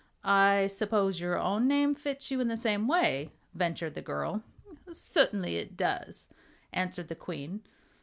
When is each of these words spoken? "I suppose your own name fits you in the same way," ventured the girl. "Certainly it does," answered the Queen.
"I 0.23 0.65
suppose 0.65 1.21
your 1.21 1.37
own 1.37 1.67
name 1.67 1.93
fits 1.93 2.31
you 2.31 2.39
in 2.41 2.47
the 2.47 2.57
same 2.57 2.87
way," 2.87 3.33
ventured 3.53 3.93
the 3.93 4.01
girl. 4.01 4.41
"Certainly 4.91 5.57
it 5.57 5.77
does," 5.77 6.27
answered 6.73 7.07
the 7.07 7.13
Queen. 7.13 7.61